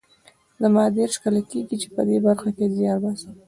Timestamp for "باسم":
3.03-3.33